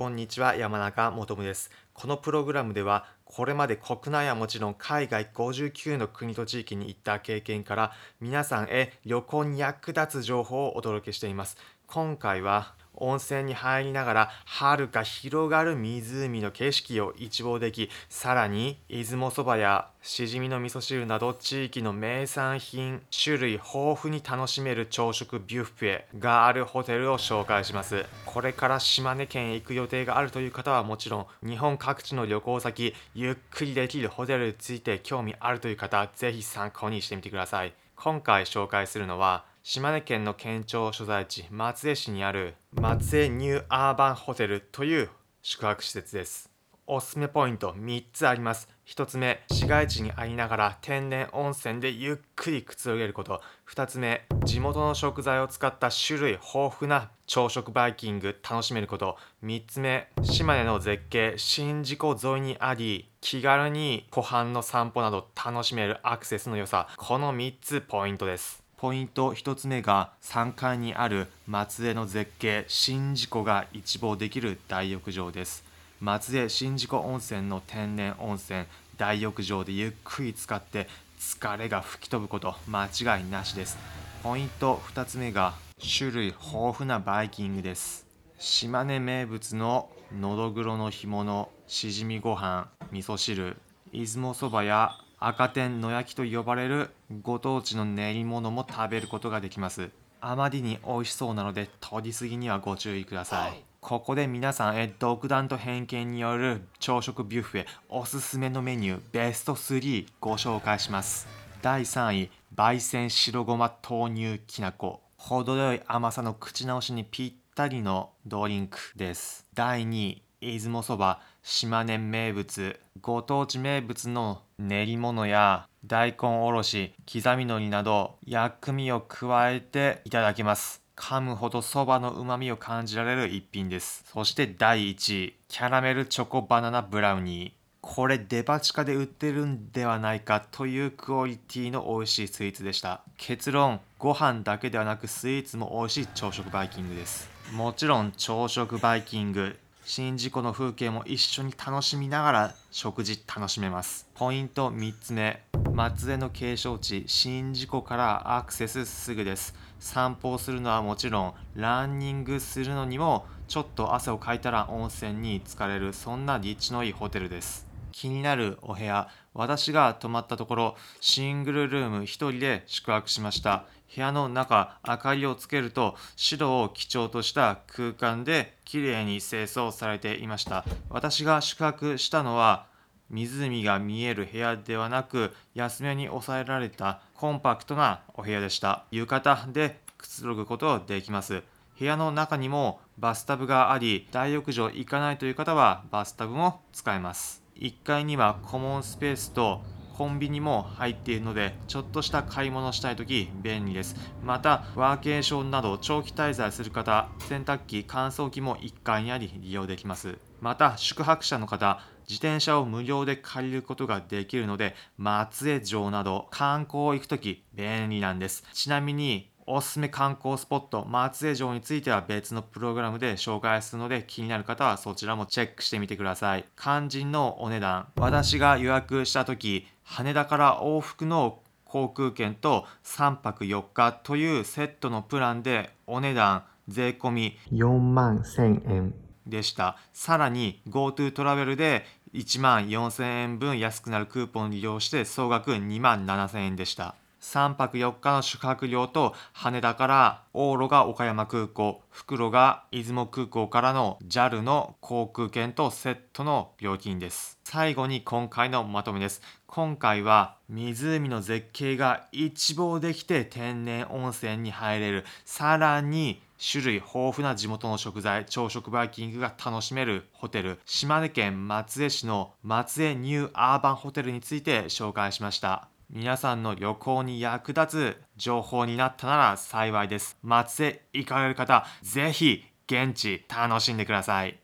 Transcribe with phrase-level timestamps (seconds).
[0.00, 1.70] こんにちは、山中もです。
[1.92, 11.58] このプログラムでは、これまで国内はもちろん海外59の国と地域に行った経験から、皆さんへ旅行に役立つ情報をお届けしています。
[11.86, 28.06] 今回は、温泉に入りながら遥か広がる湖の景色を一望できさらに出雲そばやしじみの味噌汁など地域の名産品種類豊富に楽しめる朝食ビュッフェがあるホテルを紹介します。
[28.24, 37.74] これから島根県へ行く予定があるという方はもちろん日本各地の旅行先ゆっくりできるホテルについて興味あるという方ぜひ参考にしてみてください。
[37.96, 45.10] 今回紹介するのは島根県の県庁所在地松江市にある松江ニューアーバンホテルという
[45.42, 46.48] 宿泊施設です。
[46.86, 48.70] おすすめポイント3つあります。
[48.86, 53.42] 1つ目市街地にありながら天然温泉でゆっくりくつろげること。
[53.68, 59.18] 2つ目地元の食材を使った種類豊富な朝食バイキング楽しめること。
[59.44, 66.88] 3つ目島根の絶景宍道湖沿いにあり気軽に湖畔の散歩など楽しめるアクセスの良さ。
[66.96, 68.64] この3つポイントです。
[68.80, 75.62] ポイント1つ目が3階にある松江の絶景宍道湖が一望できる大浴場です。
[76.00, 78.64] 松江宍道湖温泉の天然温泉
[78.96, 83.76] 大浴場でゆっくり使って疲れが吹き飛ぶこと間違いなしです。
[84.22, 85.52] ポイント2つ目が
[85.98, 88.06] 種類豊富なバイキングです。
[88.38, 93.58] 島根名物ののどぐろの干物しじみご飯味噌汁
[93.92, 96.88] 出雲そばや赤天野焼きと呼ばれる
[97.20, 99.90] ご当地の練り物も食べることができます。
[100.22, 103.62] あまりに美味しそうなので取りすぎにはご注意ください。
[103.82, 111.28] ここで皆さんへ独断と偏見による朝食ビュッフェおすすめのメニューベスト3ご紹介します。
[111.60, 115.02] 第3位焙煎白ごま豆乳きなこ。
[115.18, 119.44] 程よい甘さの口直しにぴったりのドリンクです。
[119.52, 130.82] 第2位出雲そば島根名物ご当地名物の練り物や大根おろし刻みのりなど薬味を加えていただきます。
[130.96, 134.04] 噛むほどそばのうまみを感じられる一品です。
[134.06, 137.52] そして第1位キャラメルチョコバナナブラウニー。
[137.82, 143.02] これデパ地下で売ってるんではないかというクオリティの美味しいスイーツでした。
[143.16, 147.30] 結論ご飯だけではなくスイーツも美味しい朝食バイキングです。
[147.52, 149.58] もちろん朝食バイキング
[149.92, 154.08] 宍道湖の風景も一緒に楽しみながら食事楽しめます。
[154.14, 155.42] ポイント3つ目。
[155.72, 159.52] 松江の景勝地宍道湖からアクセスすぐです。
[159.80, 167.69] 散歩をするのはもちろんランニングするのにもちょっと汗をかいたら温泉に浸かれるそんな立地のいいホテルです。
[167.92, 173.64] 気になるお部屋私が泊まったところシングルルーム1人で宿泊しました。
[173.94, 180.64] 部屋の中明かりをつけると白を基調とした空間で綺麗に清掃されていました。
[180.88, 182.66] 私が宿泊したのは
[183.10, 188.84] 湖が見える部屋ではなく安めに抑えられたコンパクトなお部屋でした。
[188.90, 191.42] 浴衣でくつろぐことができます。
[191.78, 197.42] 部屋の中にもバスタブがあり大浴場行かないという方はバスタブも使えます。
[197.60, 199.62] 1階にはコモンスペースと
[200.00, 203.96] コンビニも入っているのでちょっとした買い物したい時便利です。
[204.24, 210.16] またワーケーションなど長期滞在する方洗濯機乾燥機も1階にあり利用できます。
[210.40, 218.42] また宿泊者の方自転車を無料で借りることができるので松江城など観光行く時便利なんです。
[218.54, 226.44] ちなみにおすすめ観光スポット松江城については別のプログラムで紹介するので気になる方はそちらもチェックしてみてください。
[226.56, 227.88] 肝心のお値段。
[227.96, 238.94] 私が予約した時羽田から往復の航空券と3泊4日というセットのプランでお値段税込4万1000円。
[239.26, 239.76] でした。
[239.92, 241.84] さらに GoTo トラベルで
[242.14, 257.38] 1万4000円分安くなるクーポンを利用して総額2万7000円でした3泊4日の宿泊料と羽田から往路が岡山空港、袋が出雲空港からの JAL の航空券とセットの料金です。
[257.44, 259.22] 最後に今回のまとめです。
[259.46, 265.04] 今回は湖の絶景が一望できて天然温泉に入れる。
[265.24, 275.68] さらに種類豊富な地元の食材、朝食バイキングが楽しめるホテル、島根県松江市の松江ニューアーバンホテルについて紹介しました。
[275.92, 280.16] 皆さんの旅行に役立つ情報になったなら幸いです。
[280.22, 284.38] 松江行かれる方、ぜひ現地楽しんでください。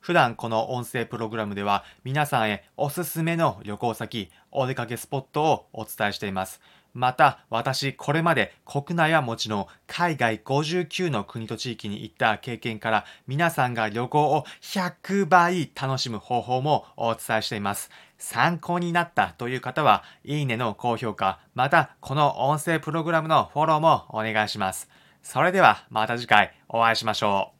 [0.00, 6.60] 普段この音声プログラムでは皆さんへおすすめの旅行先、お出かけスポットをお伝えしています。
[6.92, 17.90] また、私、これまで国内はもちろん海外59の国と地域に行った経験から皆さんが旅行を100倍楽しむ方法もお伝えしています。
[18.20, 24.88] 参考になったという方は、いいねの高評価、またこの音声プログラムのフォローもお願いします。
[25.22, 27.59] それではまた次回お会いしましょう。